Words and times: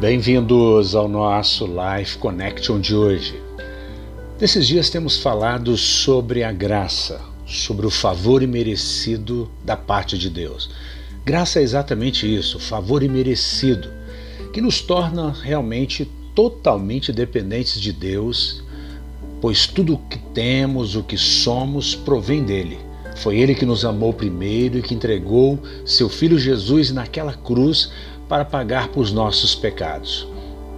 Bem-vindos 0.00 0.94
ao 0.94 1.06
nosso 1.06 1.66
Life 1.66 2.16
Connection 2.16 2.80
de 2.80 2.96
hoje. 2.96 3.38
Nesses 4.40 4.66
dias 4.66 4.88
temos 4.88 5.18
falado 5.18 5.76
sobre 5.76 6.42
a 6.42 6.50
graça, 6.50 7.20
sobre 7.44 7.86
o 7.86 7.90
favor 7.90 8.42
imerecido 8.42 9.50
da 9.62 9.76
parte 9.76 10.16
de 10.16 10.30
Deus. 10.30 10.70
Graça 11.22 11.60
é 11.60 11.62
exatamente 11.62 12.26
isso, 12.26 12.58
favor 12.58 13.02
imerecido, 13.02 13.90
que 14.54 14.62
nos 14.62 14.80
torna 14.80 15.34
realmente 15.42 16.10
totalmente 16.34 17.12
dependentes 17.12 17.78
de 17.78 17.92
Deus, 17.92 18.64
pois 19.38 19.66
tudo 19.66 19.96
o 19.96 19.98
que 19.98 20.18
temos, 20.32 20.96
o 20.96 21.02
que 21.02 21.18
somos, 21.18 21.94
provém 21.94 22.42
dele. 22.42 22.78
Foi 23.16 23.38
ele 23.38 23.54
que 23.54 23.66
nos 23.66 23.84
amou 23.84 24.14
primeiro 24.14 24.78
e 24.78 24.82
que 24.82 24.94
entregou 24.94 25.58
seu 25.84 26.08
filho 26.08 26.38
Jesus 26.38 26.90
naquela 26.90 27.34
cruz 27.34 27.90
para 28.30 28.44
pagar 28.44 28.88
por 28.88 29.00
os 29.00 29.12
nossos 29.12 29.56
pecados. 29.56 30.24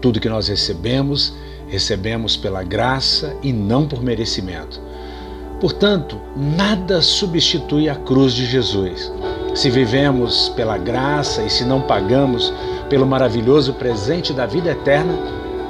Tudo 0.01 0.19
que 0.19 0.29
nós 0.29 0.48
recebemos, 0.48 1.34
recebemos 1.69 2.34
pela 2.34 2.62
graça 2.62 3.37
e 3.43 3.52
não 3.52 3.87
por 3.87 4.02
merecimento. 4.02 4.80
Portanto, 5.60 6.19
nada 6.34 7.02
substitui 7.02 7.91
a 7.91 7.95
cruz 7.95 8.33
de 8.33 8.46
Jesus. 8.46 9.12
Se 9.55 9.69
vivemos 9.69 10.48
pela 10.57 10.79
graça 10.79 11.43
e 11.43 11.51
se 11.51 11.62
não 11.62 11.83
pagamos 11.83 12.51
pelo 12.88 13.07
maravilhoso 13.07 13.74
presente 13.74 14.32
da 14.32 14.46
vida 14.46 14.71
eterna, 14.71 15.12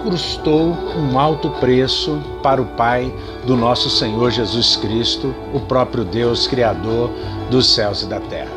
custou 0.05 0.77
um 0.97 1.19
alto 1.19 1.51
preço 1.51 2.17
para 2.45 2.63
o 2.63 2.67
Pai 2.67 3.13
do 3.45 3.57
nosso 3.57 3.91
Senhor 3.91 4.31
Jesus 4.31 4.77
Cristo, 4.77 5.35
o 5.53 5.59
próprio 5.59 6.05
Deus 6.05 6.47
Criador 6.47 7.11
dos 7.51 7.75
céus 7.75 8.03
e 8.03 8.07
da 8.07 8.21
terra. 8.21 8.53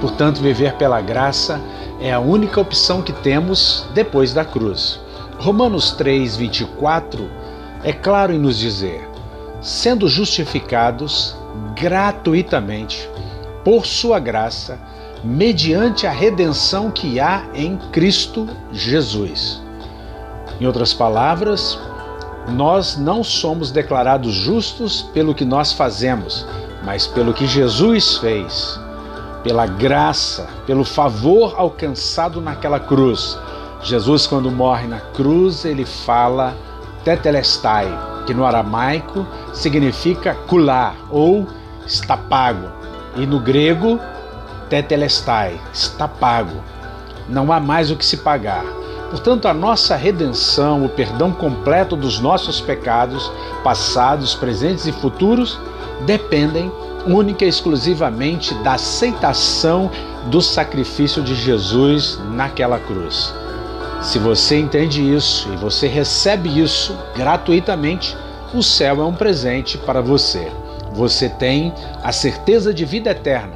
Portanto, 0.00 0.40
viver 0.40 0.74
pela 0.74 1.00
graça 1.00 1.60
é 2.04 2.12
a 2.12 2.20
única 2.20 2.60
opção 2.60 3.00
que 3.00 3.14
temos 3.14 3.86
depois 3.94 4.34
da 4.34 4.44
cruz. 4.44 5.00
Romanos 5.38 5.92
3, 5.92 6.36
24 6.36 7.30
é 7.82 7.94
claro 7.94 8.30
em 8.30 8.38
nos 8.38 8.58
dizer: 8.58 9.08
sendo 9.62 10.06
justificados 10.06 11.34
gratuitamente 11.74 13.08
por 13.64 13.86
Sua 13.86 14.18
graça, 14.18 14.78
mediante 15.24 16.06
a 16.06 16.10
redenção 16.10 16.90
que 16.90 17.18
há 17.18 17.46
em 17.54 17.78
Cristo 17.90 18.46
Jesus. 18.70 19.62
Em 20.60 20.66
outras 20.66 20.92
palavras, 20.92 21.78
nós 22.50 22.98
não 22.98 23.24
somos 23.24 23.70
declarados 23.70 24.34
justos 24.34 25.00
pelo 25.14 25.34
que 25.34 25.46
nós 25.46 25.72
fazemos, 25.72 26.46
mas 26.84 27.06
pelo 27.06 27.32
que 27.32 27.46
Jesus 27.46 28.18
fez 28.18 28.83
pela 29.44 29.66
graça, 29.66 30.48
pelo 30.66 30.84
favor 30.84 31.54
alcançado 31.56 32.40
naquela 32.40 32.80
cruz. 32.80 33.38
Jesus, 33.82 34.26
quando 34.26 34.50
morre 34.50 34.86
na 34.86 34.98
cruz, 34.98 35.66
ele 35.66 35.84
fala 35.84 36.56
tetelestai, 37.04 37.86
que 38.26 38.32
no 38.32 38.46
aramaico 38.46 39.26
significa 39.52 40.34
cular 40.34 40.96
ou 41.10 41.46
está 41.86 42.16
pago. 42.16 42.68
E 43.16 43.26
no 43.26 43.38
grego, 43.38 44.00
tetelestai, 44.70 45.60
está 45.72 46.08
pago. 46.08 46.64
Não 47.28 47.52
há 47.52 47.60
mais 47.60 47.90
o 47.90 47.96
que 47.96 48.04
se 48.04 48.16
pagar. 48.16 48.64
Portanto, 49.10 49.46
a 49.46 49.54
nossa 49.54 49.94
redenção, 49.94 50.84
o 50.84 50.88
perdão 50.88 51.30
completo 51.30 51.94
dos 51.94 52.18
nossos 52.18 52.60
pecados, 52.60 53.30
passados, 53.62 54.34
presentes 54.34 54.86
e 54.86 54.92
futuros, 54.92 55.58
dependem 56.06 56.72
única 57.06 57.44
e 57.44 57.48
exclusivamente 57.48 58.54
da 58.62 58.74
aceitação 58.74 59.90
do 60.26 60.40
sacrifício 60.40 61.22
de 61.22 61.34
Jesus 61.34 62.18
naquela 62.30 62.78
cruz. 62.78 63.34
Se 64.00 64.18
você 64.18 64.58
entende 64.58 65.02
isso 65.14 65.48
e 65.52 65.56
você 65.56 65.86
recebe 65.86 66.60
isso 66.60 66.96
gratuitamente, 67.16 68.16
o 68.52 68.62
céu 68.62 69.00
é 69.00 69.04
um 69.04 69.14
presente 69.14 69.78
para 69.78 70.00
você. 70.00 70.52
Você 70.92 71.28
tem 71.28 71.72
a 72.02 72.12
certeza 72.12 72.72
de 72.72 72.84
vida 72.84 73.10
eterna, 73.10 73.54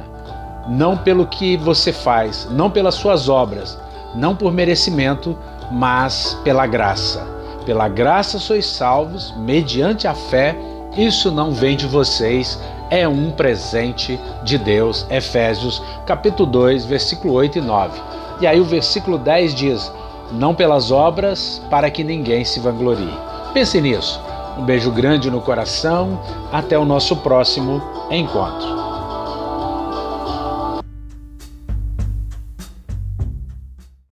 não 0.67 0.97
pelo 0.97 1.25
que 1.27 1.55
você 1.55 1.93
faz, 1.93 2.47
não 2.51 2.69
pelas 2.69 2.95
suas 2.95 3.29
obras, 3.29 3.77
não 4.15 4.35
por 4.35 4.51
merecimento, 4.51 5.37
mas 5.71 6.37
pela 6.43 6.65
graça. 6.65 7.25
Pela 7.65 7.87
graça 7.87 8.39
sois 8.39 8.65
salvos, 8.65 9.33
mediante 9.37 10.07
a 10.07 10.13
fé. 10.13 10.57
Isso 10.99 11.31
não 11.31 11.53
vem 11.53 11.77
de 11.77 11.87
vocês, 11.87 12.59
é 12.89 13.07
um 13.07 13.31
presente 13.31 14.19
de 14.43 14.57
Deus. 14.57 15.05
Efésios 15.09 15.81
capítulo 16.05 16.45
2, 16.51 16.83
versículo 16.83 17.35
8 17.35 17.59
e 17.59 17.61
9. 17.61 18.01
E 18.41 18.45
aí 18.45 18.59
o 18.59 18.65
versículo 18.65 19.17
10 19.17 19.55
diz: 19.55 19.89
Não 20.29 20.53
pelas 20.53 20.91
obras, 20.91 21.61
para 21.69 21.89
que 21.89 22.03
ninguém 22.03 22.43
se 22.43 22.59
vanglorie. 22.59 23.17
Pense 23.53 23.79
nisso. 23.79 24.19
Um 24.57 24.65
beijo 24.65 24.91
grande 24.91 25.31
no 25.31 25.39
coração. 25.39 26.19
Até 26.51 26.77
o 26.77 26.83
nosso 26.83 27.15
próximo 27.15 27.81
encontro. 28.11 28.78